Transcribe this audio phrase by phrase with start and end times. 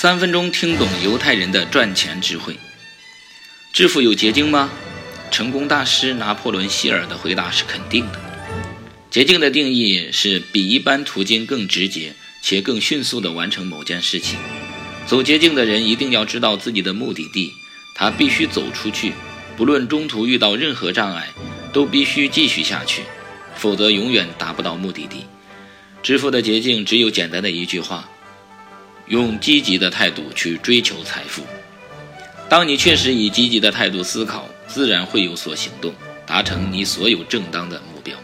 [0.00, 2.56] 三分钟听懂犹太人的赚钱智慧。
[3.70, 4.70] 致富有捷径吗？
[5.30, 8.18] 成功大师拿破仑·希尔的回答是肯定的。
[9.10, 14.38] 捷径的定义是比一般途径更直接且更迅速地完成某件事情。
[15.06, 17.52] 走捷径的人一定要知道自己的目的地，
[17.94, 19.12] 他必须走出去，
[19.54, 21.28] 不论中途遇到任何障碍，
[21.74, 23.02] 都必须继续下去，
[23.54, 25.26] 否则永远达不到目的地。
[26.02, 28.08] 致富的捷径只有简单的一句话。
[29.10, 31.42] 用积极的态度去追求财富。
[32.48, 35.92] 当你确实以积极的态度思考，自然会有所行动，
[36.24, 38.16] 达成你所有正当的目标。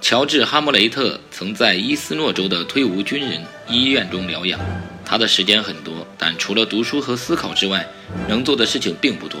[0.00, 4.60] 乔治·哈姆雷特曾在伊斯诺州的退伍军人医院中疗养。
[5.04, 7.88] 他的时间很多，但除了读书和思考之外，
[8.28, 9.40] 能做的事情并不多。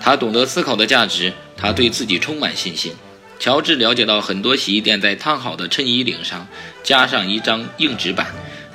[0.00, 2.94] 他懂得思考的价值，他对自己充满信心。
[3.38, 6.46] 乔治了解到，很多洗衣店在烫好的衬衣领上
[6.82, 8.26] 加上一张硬纸板，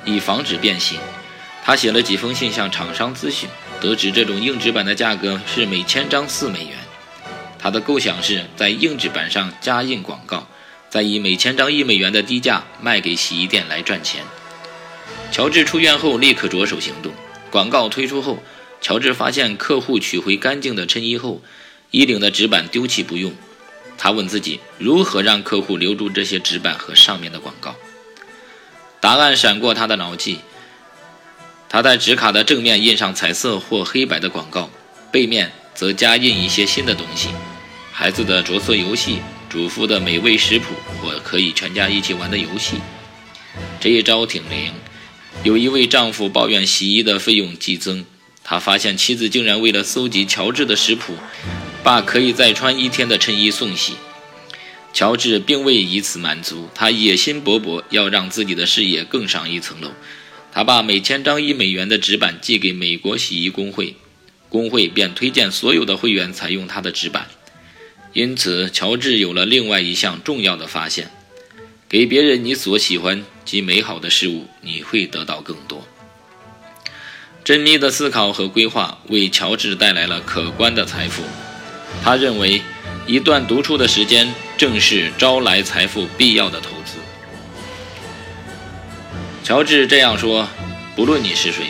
[0.06, 0.98] 以防止变形。
[1.62, 3.48] 他写了几封信向厂商咨询，
[3.80, 6.78] 得知这种硬纸板的价格是每千张四美元。
[7.58, 10.48] 他的构想是在硬纸板上加印广告，
[10.88, 14.22] 再以每千张一美元的低价卖给洗衣店来赚钱。
[15.32, 17.12] 乔治出院后立刻着手行动。
[17.50, 18.42] 广告推出后，
[18.80, 21.42] 乔治发现客户取回干净的衬衣后，
[21.90, 23.32] 衣领的纸板丢弃不用。
[23.98, 27.74] 他问自己如何让客户留住这些纸板和上面的广告。
[29.06, 30.40] 答案闪过他的脑际。
[31.68, 34.68] 他在纸卡的正面印上彩色或黑白的广告，
[35.12, 37.28] 背面则加印一些新的东西：
[37.92, 42.78] 孩子的着色游戏、主妇的美味食谱或可以全家一起玩的游戏。
[43.78, 44.72] 这一招挺灵。
[45.44, 48.04] 有一位丈夫抱怨洗衣的费用激增，
[48.42, 51.14] 他发现妻子竟然为了搜集乔治的食谱，
[51.84, 53.92] 把可以再穿一天的衬衣送洗。
[54.96, 59.90] 乔治并未以此满足，他野心勃勃，要让自己的事业更上一层楼。
[60.50, 63.94] 他把每千张一美元的纸板寄给美国洗衣工会，
[64.48, 67.26] 工会便推荐所有的会员采用他的纸板。
[68.14, 71.10] 因此，乔治有了另外一项重要的发现：
[71.90, 75.86] 给别人你所喜欢及美好的事物，你会得到更多。
[77.44, 81.22] 缜密的思考和规划为乔治带来了可观的财富。
[82.02, 82.62] 他认为，
[83.06, 86.98] 一段独处的时间正是招来财富必要的投资。
[89.44, 90.48] 乔治这样说
[90.96, 91.66] ：“不论你是谁，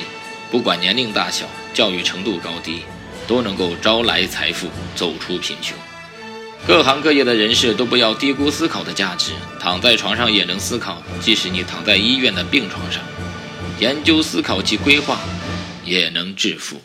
[0.50, 1.44] 不管年龄大小、
[1.74, 2.84] 教育程度高低，
[3.26, 5.76] 都能够招来财富，走出贫穷。
[6.66, 9.32] 各行各业的人士都不要低估思考的价值。
[9.60, 13.02] 躺在床上也能思考，即使你躺在医院的病床上，
[13.78, 15.20] 研究思考及规划，
[15.84, 16.80] 也能致富。”